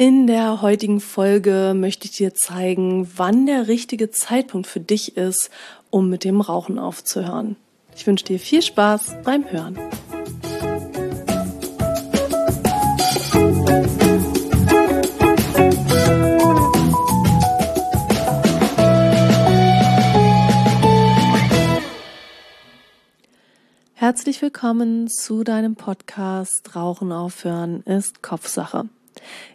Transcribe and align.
In 0.00 0.26
der 0.26 0.62
heutigen 0.62 0.98
Folge 0.98 1.74
möchte 1.76 2.06
ich 2.06 2.12
dir 2.12 2.32
zeigen, 2.32 3.06
wann 3.16 3.44
der 3.44 3.68
richtige 3.68 4.10
Zeitpunkt 4.10 4.66
für 4.66 4.80
dich 4.80 5.18
ist, 5.18 5.50
um 5.90 6.08
mit 6.08 6.24
dem 6.24 6.40
Rauchen 6.40 6.78
aufzuhören. 6.78 7.56
Ich 7.94 8.06
wünsche 8.06 8.24
dir 8.24 8.38
viel 8.38 8.62
Spaß 8.62 9.16
beim 9.24 9.44
Hören. 9.50 9.78
Herzlich 23.92 24.40
willkommen 24.40 25.08
zu 25.08 25.44
deinem 25.44 25.76
Podcast 25.76 26.74
Rauchen 26.74 27.12
aufhören 27.12 27.82
ist 27.82 28.22
Kopfsache. 28.22 28.88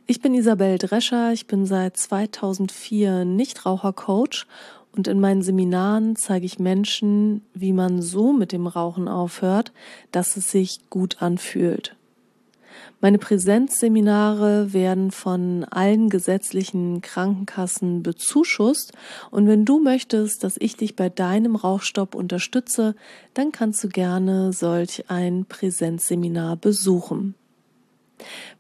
Ich 0.08 0.22
bin 0.22 0.34
Isabel 0.34 0.78
Drescher, 0.78 1.32
ich 1.34 1.48
bin 1.48 1.66
seit 1.66 1.98
2004 1.98 3.26
Nichtrauchercoach 3.26 4.46
und 4.96 5.08
in 5.08 5.20
meinen 5.20 5.42
Seminaren 5.42 6.16
zeige 6.16 6.46
ich 6.46 6.60
Menschen, 6.60 7.42
wie 7.54 7.74
man 7.74 8.02
so 8.02 8.32
mit 8.32 8.52
dem 8.52 8.68
Rauchen 8.68 9.08
aufhört, 9.08 9.72
dass 10.12 10.38
es 10.38 10.52
sich 10.52 10.90
gut 10.90 11.22
anfühlt. 11.22 11.96
Meine 13.02 13.18
Präsenzseminare 13.18 14.74
werden 14.74 15.12
von 15.12 15.66
allen 15.66 16.10
gesetzlichen 16.10 17.02
Krankenkassen 17.02 18.04
bezuschusst 18.04 18.94
und 19.32 19.48
wenn 19.48 19.66
du 19.66 19.80
möchtest, 19.80 20.44
dass 20.44 20.56
ich 20.60 20.78
dich 20.78 20.96
bei 20.96 21.10
deinem 21.10 21.56
Rauchstopp 21.56 22.16
unterstütze, 22.16 22.96
dann 23.34 23.52
kannst 23.52 23.84
du 23.84 23.90
gerne 23.90 24.54
solch 24.54 25.06
ein 25.10 25.46
Präsenzseminar 25.46 26.56
besuchen. 26.56 27.36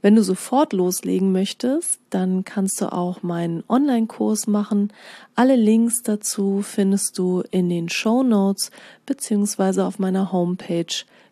Wenn 0.02 0.16
du 0.16 0.24
sofort 0.24 0.74
loslegen 0.74 1.32
möchtest, 1.32 2.00
dann 2.10 2.44
kannst 2.46 2.82
du 2.82 2.92
auch 2.92 3.22
meinen 3.24 3.64
Online-Kurs 3.68 4.48
machen. 4.48 4.92
Alle 5.36 5.56
Links 5.56 6.02
dazu 6.04 6.62
findest 6.62 7.18
du 7.18 7.44
in 7.52 7.70
den 7.70 7.88
Show 7.90 8.24
Notes 8.24 8.72
beziehungsweise 9.06 9.86
auf 9.86 10.00
meiner 10.00 10.32
Homepage 10.32 10.86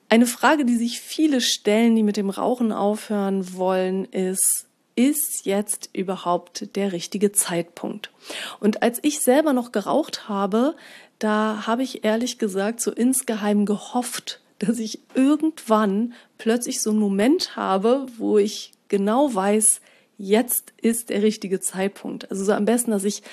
Eine 0.10 0.26
Frage, 0.28 0.66
die 0.66 0.76
sich 0.76 1.00
viele 1.00 1.42
stellen, 1.42 1.96
die 1.96 2.04
mit 2.04 2.18
dem 2.18 2.30
Rauchen 2.30 2.72
aufhören 2.72 3.56
wollen, 3.56 4.06
ist, 4.06 4.68
ist 4.96 5.46
jetzt 5.46 5.90
überhaupt 5.94 6.76
der 6.76 6.92
richtige 6.92 7.32
Zeitpunkt? 7.32 8.12
Und 8.60 8.84
als 8.84 9.00
ich 9.02 9.20
selber 9.20 9.54
noch 9.54 9.72
geraucht 9.72 10.30
habe, 10.30 10.76
da 11.20 11.66
habe 11.66 11.84
ich 11.84 12.04
ehrlich 12.04 12.38
gesagt 12.38 12.82
so 12.82 12.92
insgeheim 12.92 13.66
gehofft, 13.66 14.42
dass 14.60 14.80
ich 14.80 15.00
irgendwann 15.14 16.14
plötzlich 16.38 16.82
so 16.82 16.92
einen 16.92 17.00
Moment 17.00 17.56
habe, 17.56 18.06
wo 18.18 18.38
ich 18.38 18.72
genau 18.88 19.34
weiß, 19.34 19.82
jetzt 20.18 20.74
ist 20.82 21.10
der 21.10 21.24
richtige 21.24 21.60
Zeitpunkt. 21.60 22.30
Also 22.32 22.46
so 22.46 22.54
am 22.54 22.66
besten, 22.66 22.92
dass 22.92 23.04
ich 23.04 23.24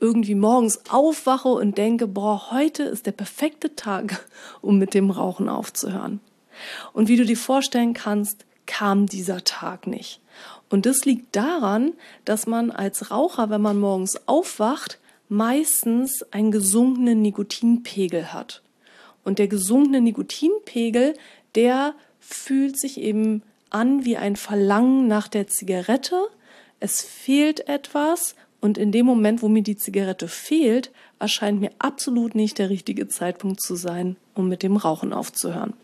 irgendwie 0.00 0.34
morgens 0.34 0.80
aufwache 0.90 1.48
und 1.48 1.78
denke, 1.78 2.06
boah, 2.06 2.50
heute 2.50 2.82
ist 2.82 3.06
der 3.06 3.12
perfekte 3.12 3.76
Tag, 3.76 4.26
um 4.60 4.78
mit 4.78 4.94
dem 4.94 5.10
Rauchen 5.10 5.48
aufzuhören. 5.48 6.20
Und 6.92 7.08
wie 7.08 7.16
du 7.16 7.24
dir 7.24 7.36
vorstellen 7.36 7.94
kannst, 7.94 8.44
kam 8.66 9.06
dieser 9.06 9.44
Tag 9.44 9.86
nicht. 9.86 10.20
Und 10.70 10.86
das 10.86 11.04
liegt 11.04 11.36
daran, 11.36 11.92
dass 12.24 12.46
man 12.46 12.70
als 12.70 13.10
Raucher, 13.10 13.50
wenn 13.50 13.60
man 13.60 13.78
morgens 13.78 14.26
aufwacht, 14.26 14.98
meistens 15.28 16.24
einen 16.30 16.50
gesunkenen 16.50 17.22
Nikotinpegel 17.22 18.32
hat. 18.32 18.62
Und 19.24 19.38
der 19.38 19.48
gesunkene 19.48 20.00
Nikotinpegel, 20.00 21.14
der 21.54 21.94
fühlt 22.20 22.78
sich 22.78 23.00
eben 23.00 23.42
an 23.70 24.04
wie 24.04 24.16
ein 24.16 24.36
Verlangen 24.36 25.08
nach 25.08 25.28
der 25.28 25.46
Zigarette. 25.46 26.28
Es 26.80 27.02
fehlt 27.02 27.68
etwas 27.68 28.34
und 28.60 28.78
in 28.78 28.92
dem 28.92 29.06
Moment, 29.06 29.42
wo 29.42 29.48
mir 29.48 29.62
die 29.62 29.76
Zigarette 29.76 30.28
fehlt, 30.28 30.90
erscheint 31.18 31.60
mir 31.60 31.70
absolut 31.78 32.34
nicht 32.34 32.58
der 32.58 32.70
richtige 32.70 33.08
Zeitpunkt 33.08 33.60
zu 33.60 33.74
sein, 33.74 34.16
um 34.34 34.48
mit 34.48 34.62
dem 34.62 34.76
Rauchen 34.76 35.12
aufzuhören. 35.12 35.74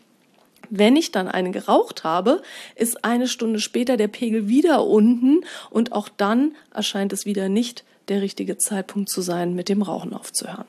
Wenn 0.73 0.95
ich 0.95 1.11
dann 1.11 1.27
eine 1.27 1.51
geraucht 1.51 2.05
habe, 2.05 2.41
ist 2.75 3.03
eine 3.03 3.27
Stunde 3.27 3.59
später 3.59 3.97
der 3.97 4.07
Pegel 4.07 4.47
wieder 4.47 4.87
unten 4.87 5.41
und 5.69 5.91
auch 5.91 6.07
dann 6.07 6.55
erscheint 6.73 7.11
es 7.11 7.25
wieder 7.25 7.49
nicht 7.49 7.83
der 8.07 8.21
richtige 8.21 8.57
Zeitpunkt 8.57 9.09
zu 9.09 9.21
sein, 9.21 9.53
mit 9.53 9.67
dem 9.67 9.81
Rauchen 9.81 10.13
aufzuhören. 10.13 10.65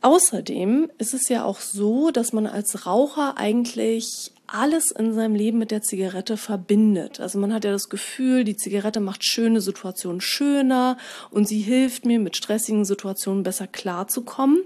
Außerdem 0.00 0.90
ist 0.96 1.12
es 1.12 1.28
ja 1.28 1.44
auch 1.44 1.60
so, 1.60 2.10
dass 2.10 2.32
man 2.32 2.46
als 2.46 2.86
Raucher 2.86 3.36
eigentlich 3.36 4.32
alles 4.46 4.90
in 4.90 5.12
seinem 5.12 5.34
Leben 5.34 5.58
mit 5.58 5.70
der 5.70 5.82
Zigarette 5.82 6.38
verbindet. 6.38 7.20
Also 7.20 7.38
man 7.38 7.52
hat 7.52 7.64
ja 7.64 7.70
das 7.70 7.90
Gefühl, 7.90 8.44
die 8.44 8.56
Zigarette 8.56 9.00
macht 9.00 9.24
schöne 9.24 9.60
Situationen 9.60 10.22
schöner 10.22 10.96
und 11.30 11.46
sie 11.46 11.60
hilft 11.60 12.06
mir, 12.06 12.18
mit 12.18 12.36
stressigen 12.36 12.86
Situationen 12.86 13.42
besser 13.42 13.66
klarzukommen. 13.66 14.62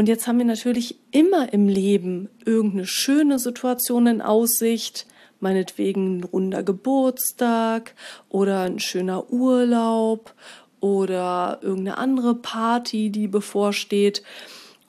Und 0.00 0.06
jetzt 0.06 0.26
haben 0.26 0.38
wir 0.38 0.46
natürlich 0.46 0.96
immer 1.10 1.52
im 1.52 1.68
Leben 1.68 2.30
irgendeine 2.46 2.86
schöne 2.86 3.38
Situation 3.38 4.06
in 4.06 4.22
Aussicht, 4.22 5.06
meinetwegen 5.40 6.20
ein 6.20 6.24
runder 6.24 6.62
Geburtstag 6.62 7.94
oder 8.30 8.62
ein 8.62 8.78
schöner 8.78 9.30
Urlaub 9.30 10.32
oder 10.80 11.58
irgendeine 11.60 11.98
andere 11.98 12.34
Party, 12.34 13.10
die 13.10 13.28
bevorsteht. 13.28 14.22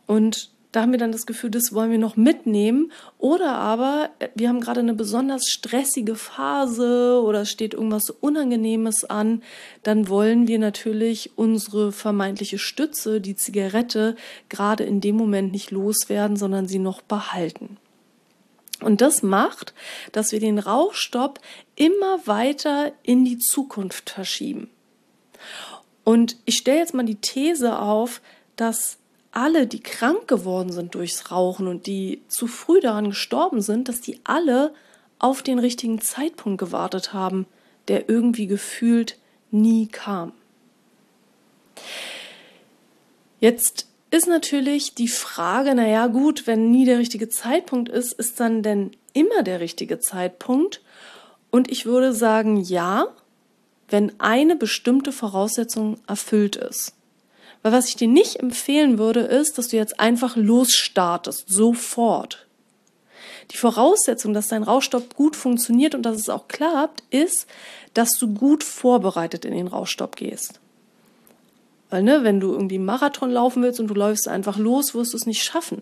Und 0.07 0.50
da 0.71 0.81
haben 0.81 0.91
wir 0.91 0.99
dann 0.99 1.11
das 1.11 1.25
Gefühl, 1.25 1.49
das 1.49 1.73
wollen 1.73 1.91
wir 1.91 1.97
noch 1.97 2.15
mitnehmen. 2.15 2.91
Oder 3.17 3.55
aber 3.55 4.09
wir 4.35 4.47
haben 4.47 4.61
gerade 4.61 4.79
eine 4.79 4.93
besonders 4.93 5.47
stressige 5.47 6.15
Phase 6.15 7.21
oder 7.23 7.41
es 7.41 7.51
steht 7.51 7.73
irgendwas 7.73 8.09
Unangenehmes 8.09 9.03
an. 9.03 9.43
Dann 9.83 10.07
wollen 10.07 10.47
wir 10.47 10.59
natürlich 10.59 11.31
unsere 11.35 11.91
vermeintliche 11.91 12.57
Stütze, 12.57 13.19
die 13.19 13.35
Zigarette, 13.35 14.15
gerade 14.47 14.85
in 14.85 15.01
dem 15.01 15.17
Moment 15.17 15.51
nicht 15.51 15.71
loswerden, 15.71 16.37
sondern 16.37 16.67
sie 16.67 16.79
noch 16.79 17.01
behalten. 17.01 17.77
Und 18.79 19.01
das 19.01 19.21
macht, 19.23 19.73
dass 20.11 20.31
wir 20.31 20.39
den 20.39 20.57
Rauchstopp 20.57 21.39
immer 21.75 22.25
weiter 22.25 22.93
in 23.03 23.25
die 23.25 23.37
Zukunft 23.37 24.09
verschieben. 24.09 24.69
Und 26.03 26.37
ich 26.45 26.55
stelle 26.55 26.79
jetzt 26.79 26.93
mal 26.93 27.03
die 27.03 27.15
These 27.15 27.77
auf, 27.77 28.21
dass 28.55 28.97
alle, 29.31 29.67
die 29.67 29.79
krank 29.79 30.27
geworden 30.27 30.71
sind 30.71 30.95
durchs 30.95 31.31
Rauchen 31.31 31.67
und 31.67 31.87
die 31.87 32.21
zu 32.27 32.47
früh 32.47 32.79
daran 32.81 33.09
gestorben 33.09 33.61
sind, 33.61 33.87
dass 33.87 34.01
die 34.01 34.19
alle 34.23 34.73
auf 35.19 35.41
den 35.41 35.59
richtigen 35.59 36.01
Zeitpunkt 36.01 36.59
gewartet 36.59 37.13
haben, 37.13 37.45
der 37.87 38.09
irgendwie 38.09 38.47
gefühlt 38.47 39.17
nie 39.51 39.87
kam. 39.87 40.33
Jetzt 43.39 43.87
ist 44.11 44.27
natürlich 44.27 44.93
die 44.95 45.07
Frage, 45.07 45.73
naja 45.73 46.07
gut, 46.07 46.45
wenn 46.47 46.69
nie 46.69 46.85
der 46.85 46.99
richtige 46.99 47.29
Zeitpunkt 47.29 47.89
ist, 47.89 48.13
ist 48.13 48.39
dann 48.39 48.61
denn 48.61 48.91
immer 49.13 49.43
der 49.43 49.59
richtige 49.61 49.99
Zeitpunkt? 49.99 50.81
Und 51.49 51.71
ich 51.71 51.85
würde 51.85 52.13
sagen, 52.13 52.57
ja, 52.57 53.07
wenn 53.89 54.19
eine 54.19 54.55
bestimmte 54.55 55.11
Voraussetzung 55.11 55.97
erfüllt 56.07 56.55
ist. 56.55 56.93
Weil 57.63 57.71
was 57.71 57.89
ich 57.89 57.95
dir 57.95 58.07
nicht 58.07 58.37
empfehlen 58.37 58.97
würde, 58.97 59.21
ist, 59.21 59.57
dass 59.57 59.67
du 59.67 59.77
jetzt 59.77 59.99
einfach 59.99 60.35
losstartest, 60.35 61.45
sofort. 61.47 62.47
Die 63.51 63.57
Voraussetzung, 63.57 64.33
dass 64.33 64.47
dein 64.47 64.63
Rauchstopp 64.63 65.15
gut 65.15 65.35
funktioniert 65.35 65.93
und 65.93 66.03
dass 66.03 66.17
es 66.17 66.29
auch 66.29 66.47
klappt, 66.47 67.03
ist, 67.09 67.47
dass 67.93 68.11
du 68.19 68.33
gut 68.33 68.63
vorbereitet 68.63 69.45
in 69.45 69.53
den 69.53 69.67
Rauchstopp 69.67 70.15
gehst. 70.15 70.59
Weil, 71.89 72.03
ne, 72.03 72.23
wenn 72.23 72.39
du 72.39 72.53
irgendwie 72.53 72.79
Marathon 72.79 73.29
laufen 73.29 73.61
willst 73.61 73.79
und 73.79 73.87
du 73.87 73.93
läufst 73.93 74.27
einfach 74.27 74.57
los, 74.57 74.95
wirst 74.95 75.13
du 75.13 75.17
es 75.17 75.25
nicht 75.25 75.43
schaffen. 75.43 75.81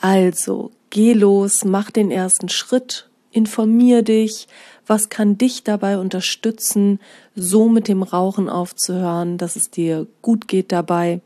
Also, 0.00 0.70
geh 0.90 1.12
los, 1.12 1.64
mach 1.64 1.90
den 1.90 2.10
ersten 2.10 2.48
Schritt, 2.48 3.08
informier 3.34 4.02
dich, 4.02 4.48
was 4.86 5.08
kann 5.08 5.38
dich 5.38 5.64
dabei 5.64 5.98
unterstützen, 5.98 7.00
so 7.34 7.68
mit 7.68 7.88
dem 7.88 8.02
Rauchen 8.02 8.48
aufzuhören, 8.48 9.38
dass 9.38 9.56
es 9.56 9.70
dir 9.70 10.06
gut 10.22 10.48
geht 10.48 10.72
dabei. 10.72 11.20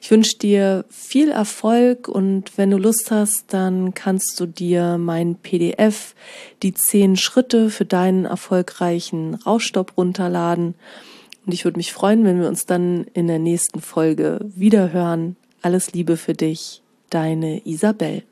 Ich 0.00 0.10
wünsche 0.10 0.38
dir 0.38 0.84
viel 0.88 1.30
Erfolg 1.30 2.08
und 2.08 2.56
wenn 2.56 2.70
du 2.70 2.78
Lust 2.78 3.10
hast, 3.10 3.46
dann 3.48 3.94
kannst 3.94 4.38
du 4.38 4.46
dir 4.46 4.98
mein 4.98 5.34
PDF, 5.34 6.14
die 6.62 6.72
zehn 6.72 7.16
Schritte 7.16 7.70
für 7.70 7.84
deinen 7.84 8.24
erfolgreichen 8.26 9.34
Rauchstopp 9.34 9.96
runterladen. 9.96 10.74
Und 11.44 11.52
ich 11.52 11.64
würde 11.64 11.78
mich 11.78 11.92
freuen, 11.92 12.24
wenn 12.24 12.40
wir 12.40 12.48
uns 12.48 12.66
dann 12.66 13.06
in 13.14 13.26
der 13.26 13.38
nächsten 13.38 13.80
Folge 13.80 14.40
wiederhören. 14.42 15.36
Alles 15.62 15.92
Liebe 15.92 16.16
für 16.16 16.34
dich, 16.34 16.82
deine 17.10 17.66
Isabel. 17.66 18.22